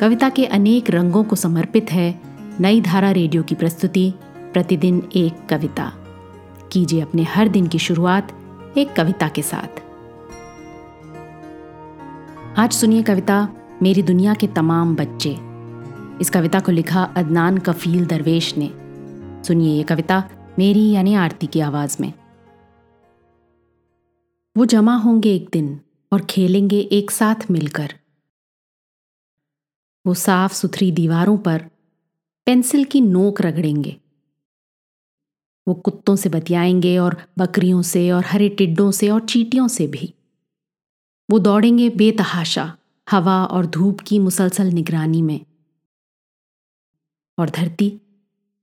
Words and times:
कविता 0.00 0.28
के 0.28 0.46
अनेक 0.46 0.90
रंगों 0.90 1.24
को 1.24 1.36
समर्पित 1.36 1.92
है 1.92 2.20
नई 2.60 2.80
धारा 2.80 3.10
रेडियो 3.10 3.42
की 3.42 3.54
प्रस्तुति, 3.54 4.14
प्रतिदिन 4.52 5.08
एक 5.16 5.46
कविता। 5.48 5.92
कीजिए 6.72 7.00
अपने 7.00 7.22
हर 7.22 7.48
दिन 7.48 7.66
की 7.66 7.78
शुरुआत 7.78 8.32
एक 8.76 8.92
कविता 8.92 9.28
के 9.28 9.42
साथ। 9.42 9.82
आज 12.58 12.72
सुनिए 12.72 13.02
कविता, 13.02 13.48
मेरी 13.82 14.02
दुनिया 14.02 14.34
के 14.34 14.46
तमाम 14.46 14.96
बच्चे। 14.96 15.36
इस 16.20 16.30
कविता 16.34 16.60
को 16.60 16.72
लिखा 16.72 17.02
अदनान 17.02 17.58
कफील 17.58 18.06
दरवेश 18.06 18.54
ने। 18.58 18.72
सुनिए 19.44 19.76
ये 19.76 19.82
कविता 19.82 20.24
मेरी 20.58 20.90
यानी 20.90 21.14
आरती 21.14 21.46
की 21.46 21.60
आवाज़ 21.60 21.96
में। 22.00 22.12
वो 24.56 24.64
जमा 24.64 24.96
होंगे 24.96 25.34
एक 25.34 25.48
दिन 25.52 25.80
और 26.12 26.20
खेलेंगे 26.20 26.78
एक 26.80 27.10
साथ 27.10 27.50
मिलकर। 27.50 27.94
वो 30.08 30.14
साफ़ 30.14 30.54
सुथरी 30.54 30.92
दीवारों 30.92 31.38
पर 31.38 31.70
पेंसिल 32.46 32.84
की 32.84 33.00
नोक 33.00 33.40
रगड़ेंगे। 33.40 34.00
वो 35.68 35.74
कुत्तों 35.74 36.16
से 36.16 36.28
बतियाएँगे 36.28 36.98
और 36.98 37.26
बकरियों 37.38 37.82
से 37.82 38.10
और 38.10 38.24
हरे 38.24 38.48
टिड्डों 38.48 38.90
से 38.90 39.10
और 39.10 39.26
चीटियों 39.26 39.68
से 39.68 39.86
भी। 39.86 40.14
वो 41.30 41.38
दौड़ेंगे 41.38 41.90
बेतहाशा, 41.90 42.76
हवा 43.10 43.44
और 43.44 43.66
धूप 43.66 44.00
की 44.00 44.18
मुसलसल 44.18 44.66
निगरानी 44.66 45.22
में। 45.22 45.46
और 47.38 47.50
धरती 47.50 48.00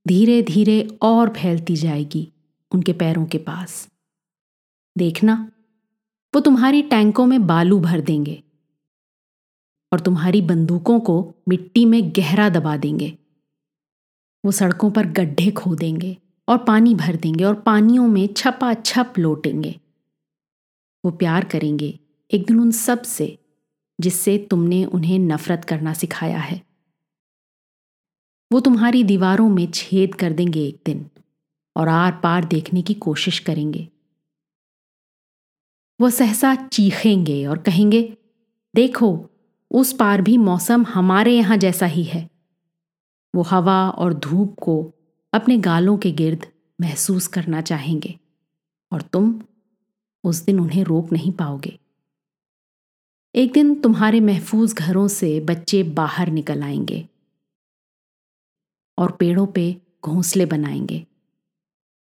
धीरे 0.08 0.42
धीरे 0.42 0.98
और 1.02 1.28
फैलती 1.28 1.76
जाएगी 1.76 2.32
उनके 2.70 2.92
पैरों 2.92 3.26
के 3.26 3.38
पास। 3.38 3.88
देखना, 4.98 5.52
वो 6.34 6.40
तुम्हारी 6.40 6.82
टैंकों 6.82 7.26
में 7.26 7.46
बालू 7.46 7.80
भर 7.80 8.00
देंगे। 8.00 8.42
और 9.92 10.00
तुम्हारी 10.00 10.42
बंदूकों 10.42 11.00
को 11.00 11.34
मिट्टी 11.48 11.84
में 11.84 12.10
गहरा 12.10 12.48
दबा 12.48 12.76
देंगे। 12.76 13.18
वो 14.44 14.50
सड़कों 14.50 14.90
पर 14.90 15.06
गड्ढे 15.06 15.50
खोदेंगे 15.50 16.16
और 16.48 16.58
पानी 16.58 16.94
भर 16.94 17.16
देंगे 17.16 17.44
और 17.44 17.54
पानियों 17.54 18.08
में 18.08 18.26
छपा 18.34 18.74
छप 18.74 19.14
लोटेंगे। 19.18 19.80
वो 21.04 21.10
प्यार 21.10 21.44
करेंगे 21.44 22.00
एक 22.30 22.46
दिन 22.46 22.60
उन 22.60 22.70
सबसे, 22.70 23.38
जिससे 24.00 24.38
तुमने 24.50 24.84
उन्हें 24.84 25.18
नफरत 25.18 25.64
करना 25.64 25.92
सिखाया 25.92 26.38
है। 26.38 26.62
वो 28.52 28.60
तुम्हारी 28.60 29.04
दीवारों 29.04 29.48
में 29.48 29.70
छेद 29.70 30.14
कर 30.14 30.32
देंगे 30.32 30.66
एक 30.66 30.80
दिन 30.86 31.10
और 31.76 31.88
आर 31.88 32.12
पार 32.12 32.44
देखने 32.44 32.82
की 32.82 32.94
कोशिश 32.94 33.38
करेंगे। 33.38 33.88
वो 36.00 36.10
सहसा 36.10 36.54
चीखेंगे 36.54 37.46
और 37.46 37.58
कहेंगे, 37.58 38.16
देखो 38.74 39.30
उस 39.70 39.92
पार 39.92 40.22
भी 40.22 40.38
मौसम 40.38 40.84
हमारे 40.84 41.36
यहाँ 41.36 41.56
जैसा 41.56 41.86
ही 41.86 42.04
है। 42.04 42.30
वो 43.34 43.42
हवा 43.42 43.90
और 43.90 44.14
धूप 44.14 44.56
को 44.62 44.94
अपने 45.32 45.58
गालों 45.58 45.98
के 45.98 46.12
गिर्द 46.12 46.46
महसूस 46.80 47.26
करना 47.26 47.60
चाहेंगे 47.60 48.18
और 48.92 49.02
तुम 49.02 49.42
उस 50.24 50.36
दिन 50.36 50.60
उन्हें 50.60 50.84
रोक 50.84 51.12
नहीं 51.12 51.32
पाओगे। 51.32 51.78
एक 53.34 53.52
दिन 53.52 53.80
तुम्हारे 53.80 54.20
महफूज 54.20 54.74
घरों 54.74 55.08
से 55.08 55.40
बच्चे 55.40 55.82
बाहर 55.82 56.28
निकल 56.28 56.62
आएँगे 56.62 57.08
और 58.98 59.12
पेड़ों 59.12 59.46
पे 59.46 59.76
घोंसले 60.04 60.46
बनाएँगे। 60.46 61.06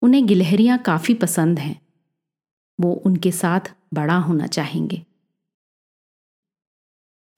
उन्हें 0.01 0.25
गिलहरियाँ 0.27 0.77
काफ़ी 0.77 1.13
पसंद 1.13 1.59
हैं। 1.59 1.81
वो 2.79 2.93
उनके 2.93 3.31
साथ 3.31 3.59
बड़ा 3.93 4.17
होना 4.17 4.47
चाहेंगे। 4.47 5.05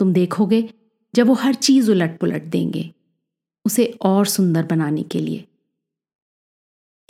तुम 0.02 0.14
देखोगे 0.14 0.74
जब 1.16 1.28
वो 1.28 1.34
हर 1.34 1.54
चीज़ 1.54 1.92
उलट 1.92 2.20
पुलट 2.20 2.44
देंगे, 2.44 2.94
उसे 3.66 3.98
और 4.02 4.26
सुंदर 4.26 4.66
बनाने 4.66 5.04
के 5.04 5.20
लिए। 5.20 5.48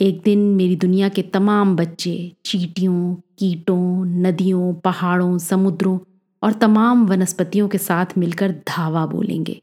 एक 0.00 0.22
दिन 0.22 0.38
मेरी 0.38 0.76
दुनिया 0.76 1.08
के 1.08 1.22
तमाम 1.22 1.76
बच्चे, 1.76 2.36
चीटियों, 2.46 3.14
कीटों, 3.14 4.04
नदियों, 4.04 4.74
पहाड़ों, 4.74 5.38
समुद्रों 5.38 5.98
और 6.42 6.52
तमाम 6.52 7.06
वनस्पतियों 7.06 7.68
के 7.68 7.78
साथ 7.78 8.06
मिलकर 8.18 8.50
धावा 8.52 9.06
बोलेंगे 9.06 9.62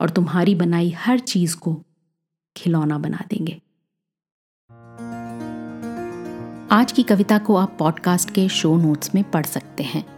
और 0.00 0.10
तुम्हारी 0.10 0.54
बनाई 0.54 0.90
हर 0.90 1.18
चीज़ 1.18 1.56
को 1.56 1.82
खिलौना 2.56 2.98
बना 2.98 3.24
देंगे। 3.30 3.60
आज 6.70 6.92
की 6.92 7.02
कविता 7.02 7.38
को 7.38 7.56
आप 7.56 7.76
पॉडकास्ट 7.78 8.30
के 8.30 8.48
शो 8.48 8.76
नोट्स 8.76 9.14
में 9.14 9.30
पढ़ 9.30 9.46
सकते 9.46 9.82
हैं। 9.82 10.17